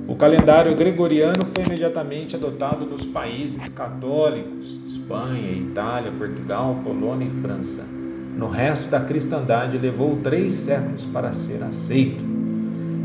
O 0.09 0.17
calendário 0.17 0.75
gregoriano 0.75 1.45
foi 1.45 1.67
imediatamente 1.67 2.35
adotado 2.35 2.85
nos 2.85 3.07
países 3.07 3.69
católicos, 3.69 4.81
Espanha, 4.89 5.53
Itália, 5.53 6.11
Portugal, 6.11 6.81
Polônia 6.83 7.29
e 7.29 7.41
França. 7.41 8.00
No 8.41 8.49
resto 8.49 8.89
da 8.89 9.01
cristandade 9.01 9.77
levou 9.77 10.17
três 10.23 10.55
séculos 10.55 11.05
para 11.05 11.31
ser 11.31 11.63
aceito. 11.63 12.25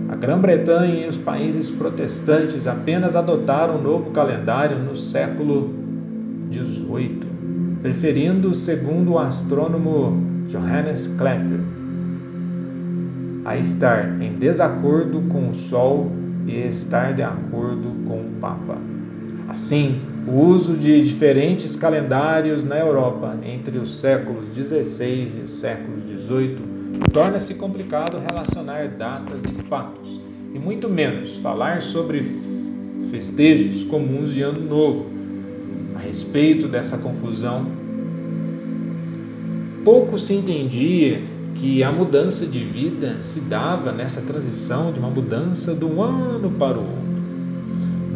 A 0.07 0.15
Grã-Bretanha 0.15 1.05
e 1.05 1.09
os 1.09 1.17
países 1.17 1.69
protestantes 1.69 2.65
apenas 2.65 3.17
adotaram 3.17 3.75
o 3.75 3.81
novo 3.81 4.11
calendário 4.11 4.79
no 4.79 4.95
século 4.95 5.73
XVIII, 6.53 7.19
preferindo, 7.81 8.53
segundo 8.53 9.11
o 9.11 9.19
astrônomo 9.19 10.23
Johannes 10.47 11.07
Kepler, 11.07 11.59
a 13.43 13.57
estar 13.57 14.21
em 14.21 14.35
desacordo 14.39 15.19
com 15.23 15.49
o 15.49 15.53
Sol 15.53 16.09
e 16.47 16.59
estar 16.59 17.13
de 17.13 17.23
acordo 17.23 17.89
com 18.07 18.21
o 18.21 18.31
Papa. 18.39 18.77
Assim, 19.49 19.99
o 20.27 20.43
uso 20.43 20.73
de 20.73 21.03
diferentes 21.03 21.75
calendários 21.75 22.63
na 22.63 22.79
Europa 22.79 23.37
entre 23.43 23.77
os 23.77 23.99
séculos 23.99 24.45
XVI 24.55 25.39
e 25.39 25.43
os 25.43 25.51
séculos 25.51 26.03
XVIII 26.03 26.57
torna-se 27.13 27.53
complicado 27.55 28.19
relacionar 28.29 28.87
datas 28.87 29.43
e 29.43 29.53
fatos, 29.67 30.19
e 30.53 30.57
muito 30.57 30.89
menos 30.89 31.37
falar 31.37 31.81
sobre 31.81 32.25
festejos 33.11 33.83
comuns 33.83 34.33
de 34.33 34.41
Ano 34.41 34.61
Novo. 34.61 35.05
A 35.95 35.99
respeito 35.99 36.67
dessa 36.67 36.97
confusão, 36.97 37.67
pouco 39.83 40.17
se 40.17 40.33
entendia 40.33 41.21
que 41.53 41.83
a 41.83 41.91
mudança 41.91 42.45
de 42.45 42.63
vida 42.63 43.19
se 43.21 43.39
dava 43.41 43.91
nessa 43.91 44.21
transição 44.21 44.91
de 44.91 44.99
uma 44.99 45.09
mudança 45.09 45.73
de 45.73 45.85
um 45.85 46.01
ano 46.01 46.49
para 46.51 46.77
o 46.77 46.81
outro. 46.81 47.05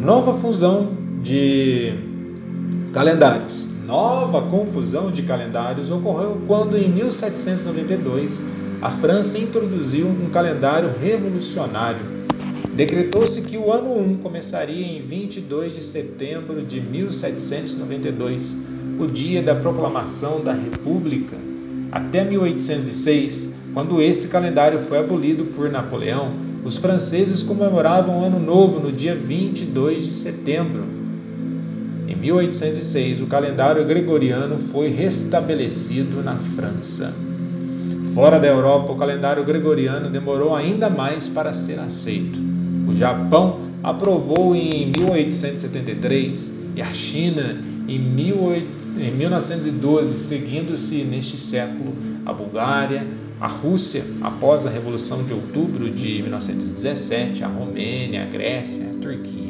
Nova 0.00 0.34
fusão 0.34 0.99
de 1.22 1.94
calendários. 2.92 3.68
Nova 3.86 4.42
confusão 4.42 5.10
de 5.10 5.22
calendários 5.22 5.90
ocorreu 5.90 6.40
quando, 6.46 6.76
em 6.76 6.88
1792, 6.88 8.42
a 8.80 8.90
França 8.90 9.36
introduziu 9.36 10.06
um 10.06 10.30
calendário 10.30 10.90
revolucionário. 11.00 12.20
Decretou-se 12.72 13.42
que 13.42 13.56
o 13.58 13.72
ano 13.72 13.98
1 13.98 14.18
começaria 14.18 14.86
em 14.86 15.02
22 15.02 15.74
de 15.74 15.84
setembro 15.84 16.62
de 16.62 16.80
1792, 16.80 18.56
o 18.98 19.06
dia 19.06 19.42
da 19.42 19.54
proclamação 19.54 20.40
da 20.42 20.52
República 20.52 21.36
até 21.92 22.24
1806, 22.24 23.52
quando 23.74 24.00
esse 24.00 24.28
calendário 24.28 24.78
foi 24.78 24.98
abolido 24.98 25.46
por 25.46 25.68
Napoleão, 25.68 26.32
os 26.64 26.76
franceses 26.76 27.42
comemoravam 27.42 28.20
o 28.20 28.24
Ano 28.24 28.38
Novo 28.38 28.78
no 28.78 28.92
dia 28.92 29.14
22 29.14 30.06
de 30.06 30.14
setembro. 30.14 30.99
Em 32.20 32.24
1806, 32.24 33.22
o 33.22 33.26
calendário 33.26 33.82
gregoriano 33.86 34.58
foi 34.58 34.88
restabelecido 34.88 36.22
na 36.22 36.36
França. 36.36 37.14
Fora 38.12 38.38
da 38.38 38.46
Europa, 38.46 38.92
o 38.92 38.96
calendário 38.96 39.42
gregoriano 39.42 40.10
demorou 40.10 40.54
ainda 40.54 40.90
mais 40.90 41.26
para 41.26 41.54
ser 41.54 41.80
aceito. 41.80 42.38
O 42.86 42.94
Japão 42.94 43.60
aprovou 43.82 44.54
em 44.54 44.92
1873 44.94 46.52
e 46.76 46.82
a 46.82 46.92
China 46.92 47.58
em 47.88 47.98
1912, 47.98 50.18
seguindo-se 50.18 51.02
neste 51.02 51.40
século 51.40 51.94
a 52.26 52.34
Bulgária, 52.34 53.06
a 53.40 53.48
Rússia, 53.48 54.04
após 54.20 54.66
a 54.66 54.70
Revolução 54.70 55.24
de 55.24 55.32
Outubro 55.32 55.90
de 55.90 56.20
1917, 56.20 57.42
a 57.42 57.48
Romênia, 57.48 58.24
a 58.24 58.26
Grécia, 58.26 58.90
a 58.90 59.02
Turquia. 59.02 59.49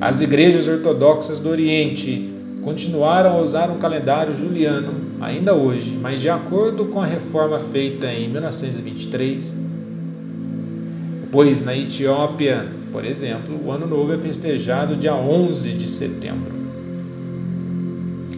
As 0.00 0.22
igrejas 0.22 0.66
ortodoxas 0.66 1.38
do 1.38 1.50
Oriente 1.50 2.32
continuaram 2.64 3.32
a 3.32 3.42
usar 3.42 3.68
um 3.68 3.78
calendário 3.78 4.34
juliano 4.34 4.94
ainda 5.20 5.54
hoje, 5.54 5.94
mas 6.00 6.22
de 6.22 6.30
acordo 6.30 6.86
com 6.86 7.02
a 7.02 7.04
reforma 7.04 7.58
feita 7.58 8.10
em 8.10 8.30
1923, 8.30 9.54
pois 11.30 11.62
na 11.62 11.76
Etiópia, 11.76 12.66
por 12.90 13.04
exemplo, 13.04 13.60
o 13.62 13.70
Ano 13.70 13.86
Novo 13.86 14.14
é 14.14 14.16
festejado 14.16 14.96
dia 14.96 15.14
11 15.14 15.70
de 15.72 15.90
setembro. 15.90 16.54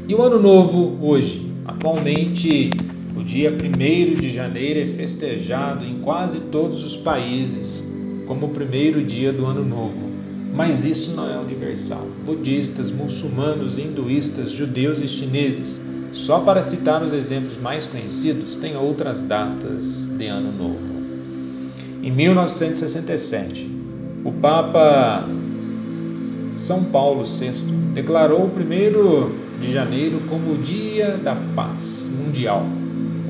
E 0.09 0.15
o 0.17 0.21
Ano 0.21 0.41
Novo 0.41 0.99
hoje, 1.01 1.49
atualmente, 1.65 2.71
o 3.17 3.23
dia 3.23 3.53
1 3.53 4.21
de 4.21 4.31
janeiro 4.31 4.81
é 4.81 4.85
festejado 4.85 5.85
em 5.85 6.01
quase 6.01 6.41
todos 6.41 6.83
os 6.83 6.97
países 6.97 7.89
como 8.27 8.47
o 8.47 8.51
primeiro 8.51 9.01
dia 9.01 9.33
do 9.33 9.47
Ano 9.47 9.65
Novo. 9.65 10.12
Mas 10.53 10.85
isso 10.85 11.13
não 11.13 11.31
é 11.31 11.39
universal. 11.39 12.07
Budistas, 12.27 12.91
muçulmanos, 12.91 13.79
hinduístas, 13.79 14.53
judeus 14.53 15.01
e 15.01 15.09
chineses, 15.09 15.81
só 16.13 16.41
para 16.41 16.61
citar 16.61 17.03
os 17.03 17.15
exemplos 17.15 17.57
mais 17.57 17.87
conhecidos, 17.87 18.57
têm 18.57 18.77
outras 18.77 19.23
datas 19.23 20.09
de 20.09 20.27
Ano 20.27 20.53
Novo. 20.53 20.93
Em 22.03 22.11
1967, 22.11 23.71
o 24.25 24.33
Papa 24.33 25.25
São 26.57 26.85
Paulo 26.85 27.25
VI 27.25 27.63
declarou 27.95 28.41
o 28.41 28.47
1 28.47 29.61
de 29.61 29.73
janeiro 29.73 30.21
como 30.29 30.53
o 30.53 30.59
Dia 30.59 31.17
da 31.17 31.35
Paz 31.57 32.11
Mundial, 32.13 32.67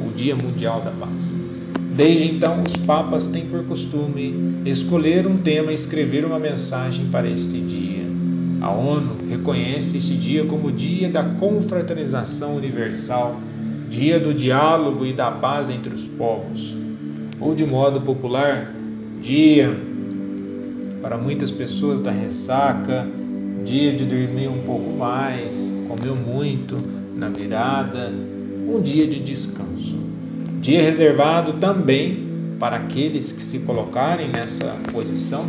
o 0.05 0.11
Dia 0.13 0.35
Mundial 0.35 0.81
da 0.81 0.91
Paz. 0.91 1.37
Desde 1.97 2.29
então, 2.31 2.63
os 2.63 2.75
papas 2.77 3.27
têm 3.27 3.47
por 3.47 3.65
costume 3.65 4.63
escolher 4.65 5.27
um 5.27 5.37
tema 5.37 5.73
e 5.73 5.75
escrever 5.75 6.25
uma 6.25 6.39
mensagem 6.39 7.07
para 7.07 7.29
este 7.29 7.61
dia. 7.61 8.03
A 8.61 8.71
ONU 8.71 9.17
reconhece 9.29 9.99
este 9.99 10.15
dia 10.15 10.45
como 10.45 10.73
Dia 10.73 11.11
da 11.11 11.23
Confraternização 11.23 12.57
Universal, 12.57 13.37
Dia 13.91 14.19
do 14.19 14.33
Diálogo 14.33 15.05
e 15.05 15.13
da 15.13 15.31
Paz 15.31 15.69
entre 15.69 15.95
os 15.95 16.05
povos, 16.05 16.75
ou 17.39 17.55
de 17.55 17.67
modo 17.67 18.01
popular, 18.01 18.73
Dia 19.21 19.77
para 21.03 21.19
muitas 21.19 21.51
pessoas 21.51 22.01
da 22.01 22.13
ressaca, 22.13 23.07
dia 23.65 23.93
de 23.93 24.05
dormir 24.05 24.49
um 24.49 24.63
pouco 24.63 24.97
mais, 24.97 25.75
comeu 25.89 26.17
muito 26.17 26.77
na 27.17 27.29
virada, 27.29 28.13
um 28.69 28.81
dia 28.81 29.07
de 29.07 29.19
descanso. 29.19 30.02
Dia 30.63 30.81
reservado 30.81 31.55
também 31.55 32.55
para 32.61 32.77
aqueles 32.77 33.33
que 33.33 33.43
se 33.43 33.59
colocarem 33.59 34.29
nessa 34.29 34.77
posição, 34.93 35.45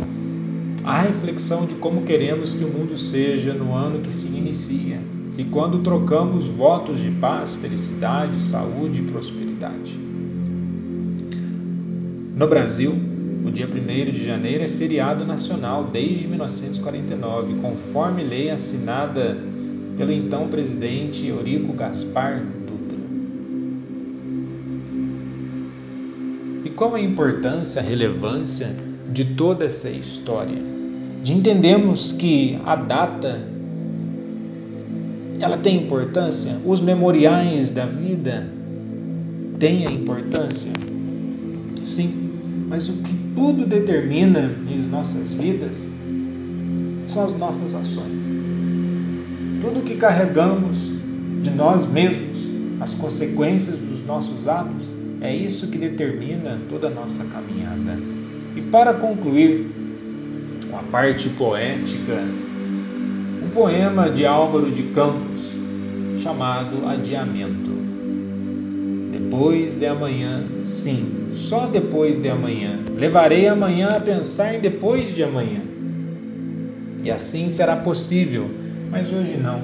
a 0.82 1.02
reflexão 1.02 1.66
de 1.66 1.76
como 1.76 2.02
queremos 2.02 2.52
que 2.52 2.64
o 2.64 2.68
mundo 2.68 2.96
seja 2.96 3.54
no 3.54 3.72
ano 3.72 4.00
que 4.00 4.10
se 4.10 4.26
inicia 4.26 4.98
e 5.38 5.44
quando 5.44 5.78
trocamos 5.78 6.48
votos 6.48 7.00
de 7.00 7.12
paz, 7.12 7.54
felicidade, 7.54 8.40
saúde 8.40 9.02
e 9.02 9.04
prosperidade. 9.04 9.96
No 12.36 12.48
Brasil, 12.48 12.92
o 13.46 13.52
dia 13.52 13.68
1 13.68 14.10
de 14.10 14.24
janeiro 14.24 14.64
é 14.64 14.68
feriado 14.68 15.24
nacional 15.24 15.84
desde 15.92 16.26
1949, 16.26 17.54
conforme 17.62 18.24
lei 18.24 18.50
assinada 18.50 19.38
pelo 19.96 20.10
então 20.10 20.48
presidente 20.48 21.28
Eurico 21.28 21.72
Gaspar 21.72 22.42
qual 26.76 26.94
a 26.94 27.00
importância, 27.00 27.80
a 27.80 27.84
relevância 27.84 28.68
de 29.12 29.24
toda 29.24 29.64
essa 29.64 29.88
história? 29.88 30.58
De 31.22 31.32
entendermos 31.32 32.12
que 32.12 32.58
a 32.64 32.74
data 32.74 33.40
ela 35.40 35.56
tem 35.56 35.76
importância, 35.84 36.56
os 36.64 36.80
memoriais 36.80 37.70
da 37.70 37.86
vida 37.86 38.46
têm 39.58 39.86
a 39.86 39.92
importância? 39.92 40.72
Sim, 41.82 42.30
mas 42.68 42.88
o 42.88 42.94
que 42.94 43.14
tudo 43.34 43.66
determina 43.66 44.52
em 44.68 44.78
nossas 44.88 45.32
vidas 45.32 45.88
são 47.06 47.24
as 47.24 47.38
nossas 47.38 47.74
ações. 47.74 48.24
Tudo 49.60 49.82
que 49.84 49.96
carregamos 49.96 50.92
de 51.42 51.50
nós 51.50 51.86
mesmos, 51.86 52.48
as 52.80 52.94
consequências 52.94 53.78
dos 53.78 54.04
nossos 54.06 54.48
atos, 54.48 54.93
é 55.24 55.34
isso 55.34 55.68
que 55.68 55.78
determina 55.78 56.60
toda 56.68 56.88
a 56.88 56.90
nossa 56.90 57.24
caminhada. 57.24 57.98
E 58.54 58.60
para 58.60 58.92
concluir 58.92 59.70
com 60.70 60.76
a 60.76 60.82
parte 60.82 61.30
poética, 61.30 62.22
um 63.42 63.48
poema 63.48 64.10
de 64.10 64.26
Álvaro 64.26 64.70
de 64.70 64.82
Campos 64.82 65.40
chamado 66.18 66.86
Adiamento. 66.86 67.70
Depois 69.12 69.78
de 69.78 69.86
amanhã, 69.86 70.44
sim, 70.62 71.30
só 71.32 71.66
depois 71.66 72.20
de 72.20 72.28
amanhã. 72.28 72.78
Levarei 72.94 73.48
amanhã 73.48 73.88
a 73.88 74.00
pensar 74.00 74.54
em 74.54 74.60
depois 74.60 75.14
de 75.14 75.22
amanhã. 75.22 75.62
E 77.02 77.10
assim 77.10 77.48
será 77.48 77.76
possível, 77.76 78.46
mas 78.90 79.10
hoje 79.10 79.38
não. 79.38 79.62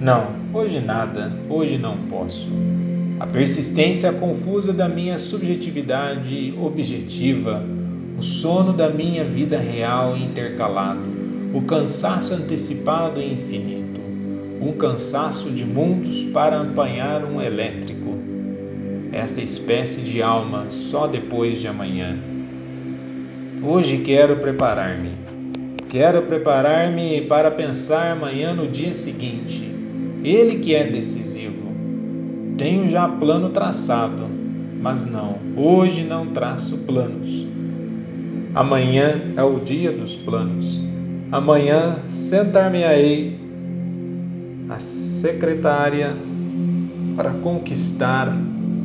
Não, 0.00 0.28
hoje 0.54 0.80
nada, 0.80 1.30
hoje 1.50 1.76
não 1.76 1.96
posso 2.08 2.48
a 3.20 3.26
persistência 3.26 4.12
confusa 4.12 4.72
da 4.72 4.88
minha 4.88 5.18
subjetividade 5.18 6.54
objetiva, 6.60 7.64
o 8.18 8.22
sono 8.22 8.72
da 8.72 8.88
minha 8.88 9.24
vida 9.24 9.58
real 9.58 10.16
intercalado, 10.16 11.00
o 11.54 11.62
cansaço 11.62 12.34
antecipado 12.34 13.20
e 13.20 13.32
infinito, 13.32 14.00
um 14.60 14.72
cansaço 14.72 15.50
de 15.50 15.64
mundos 15.64 16.24
para 16.32 16.60
apanhar 16.60 17.24
um 17.24 17.40
elétrico. 17.40 18.16
Essa 19.12 19.42
espécie 19.42 20.00
de 20.02 20.22
alma 20.22 20.66
só 20.70 21.06
depois 21.06 21.60
de 21.60 21.68
amanhã. 21.68 22.18
Hoje 23.62 23.98
quero 23.98 24.36
preparar-me. 24.36 25.10
Quero 25.88 26.22
preparar-me 26.22 27.20
para 27.22 27.50
pensar 27.50 28.12
amanhã 28.12 28.54
no 28.54 28.66
dia 28.66 28.94
seguinte. 28.94 29.70
Ele 30.24 30.58
que 30.60 30.74
é 30.74 30.84
decisivo 30.90 31.31
tenho 32.62 32.86
já 32.86 33.08
plano 33.08 33.48
traçado, 33.48 34.24
mas 34.80 35.04
não, 35.04 35.36
hoje 35.56 36.04
não 36.04 36.28
traço 36.28 36.78
planos. 36.78 37.44
Amanhã 38.54 39.20
é 39.36 39.42
o 39.42 39.58
dia 39.58 39.90
dos 39.90 40.14
planos. 40.14 40.80
Amanhã 41.32 41.96
sentar-me-ei 42.04 43.36
a 44.68 44.78
secretária 44.78 46.14
para 47.16 47.32
conquistar 47.32 48.28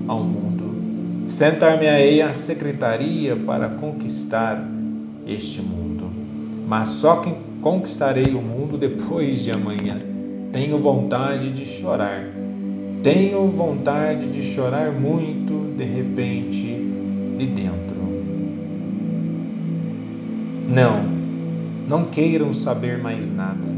ao 0.08 0.24
mundo. 0.24 1.28
Sentar-me-ei 1.28 2.20
a 2.24 2.34
secretaria 2.34 3.36
para 3.36 3.70
conquistar 3.70 4.60
este 5.28 5.62
mundo. 5.62 6.10
Mas 6.68 6.88
só 6.88 7.18
que 7.18 7.32
conquistarei 7.62 8.34
o 8.34 8.42
mundo 8.42 8.76
depois 8.76 9.44
de 9.44 9.52
amanhã. 9.52 10.00
Tenho 10.52 10.80
vontade 10.80 11.52
de 11.52 11.64
chorar 11.64 12.37
tenho 13.08 13.48
vontade 13.48 14.28
de 14.28 14.44
chorar 14.44 14.92
muito 14.92 15.74
de 15.78 15.86
repente 15.86 16.76
de 17.38 17.46
dentro. 17.46 17.96
Não, 20.68 21.06
não 21.88 22.04
queiram 22.04 22.54
saber 22.54 23.02
mais 23.02 23.34
nada. 23.34 23.70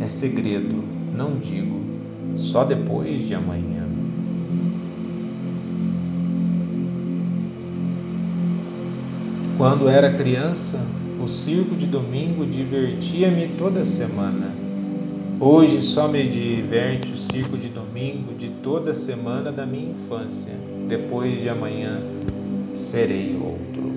É 0.00 0.06
segredo, 0.06 0.82
não 1.14 1.38
digo. 1.38 1.78
Só 2.38 2.64
depois 2.64 3.28
de 3.28 3.34
amanhã. 3.34 3.84
Quando 9.58 9.86
era 9.86 10.14
criança, 10.14 10.80
o 11.22 11.28
circo 11.28 11.76
de 11.76 11.84
domingo 11.84 12.46
divertia-me 12.46 13.48
toda 13.48 13.84
semana. 13.84 14.65
Hoje 15.38 15.82
só 15.82 16.08
me 16.08 16.26
diverte 16.26 17.12
o 17.12 17.16
circo 17.16 17.58
de 17.58 17.68
domingo 17.68 18.32
de 18.32 18.48
toda 18.48 18.94
semana 18.94 19.52
da 19.52 19.66
minha 19.66 19.90
infância. 19.90 20.54
Depois 20.88 21.42
de 21.42 21.50
amanhã 21.50 22.00
serei 22.74 23.36
outro. 23.36 23.92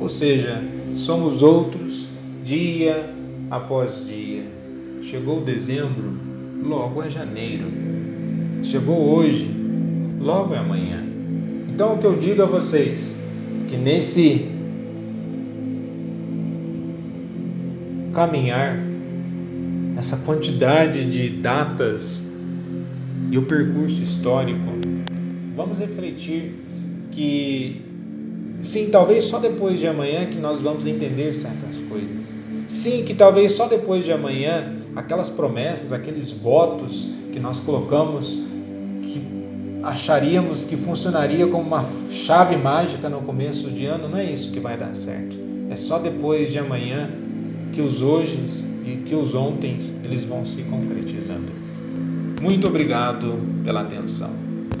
Ou 0.00 0.08
seja, 0.08 0.62
somos 0.96 1.42
outros 1.42 2.06
dia 2.42 3.10
após 3.50 4.06
dia. 4.06 4.42
Chegou 5.02 5.42
dezembro, 5.42 6.18
logo 6.62 7.02
é 7.02 7.10
janeiro. 7.10 7.66
Chegou 8.62 9.16
hoje, 9.16 9.50
logo 10.18 10.54
é 10.54 10.58
amanhã. 10.58 11.04
Então 11.68 11.92
o 11.92 11.98
que 11.98 12.06
eu 12.06 12.16
digo 12.16 12.42
a 12.42 12.46
vocês, 12.46 13.18
que 13.68 13.76
nesse 13.76 14.48
caminhar, 18.14 18.93
essa 20.04 20.18
quantidade 20.18 21.06
de 21.06 21.30
datas 21.30 22.30
e 23.30 23.38
o 23.38 23.42
percurso 23.42 24.02
histórico, 24.02 24.60
vamos 25.56 25.78
refletir 25.78 26.62
que 27.10 27.80
sim, 28.60 28.90
talvez 28.90 29.24
só 29.24 29.38
depois 29.38 29.80
de 29.80 29.86
amanhã 29.86 30.26
que 30.26 30.36
nós 30.36 30.60
vamos 30.60 30.86
entender 30.86 31.32
certas 31.32 31.76
coisas. 31.88 32.38
Sim, 32.68 33.02
que 33.04 33.14
talvez 33.14 33.52
só 33.52 33.66
depois 33.66 34.04
de 34.04 34.12
amanhã 34.12 34.74
aquelas 34.94 35.30
promessas, 35.30 35.90
aqueles 35.90 36.30
votos 36.32 37.08
que 37.32 37.40
nós 37.40 37.60
colocamos 37.60 38.44
que 39.00 39.22
acharíamos 39.82 40.66
que 40.66 40.76
funcionaria 40.76 41.46
como 41.46 41.66
uma 41.66 41.82
chave 42.10 42.56
mágica 42.56 43.08
no 43.08 43.22
começo 43.22 43.70
de 43.70 43.86
ano, 43.86 44.06
não 44.06 44.18
é 44.18 44.30
isso 44.30 44.50
que 44.50 44.60
vai 44.60 44.76
dar 44.76 44.94
certo. 44.94 45.34
É 45.70 45.76
só 45.76 45.98
depois 45.98 46.52
de 46.52 46.58
amanhã 46.58 47.10
que 47.72 47.80
os 47.80 48.02
hoje 48.02 48.38
e 48.84 48.96
que 48.98 49.14
os 49.14 49.34
ontens 49.34 50.04
eles 50.04 50.24
vão 50.24 50.44
se 50.44 50.62
concretizando. 50.64 51.52
Muito 52.40 52.66
obrigado 52.66 53.40
pela 53.64 53.80
atenção. 53.80 54.43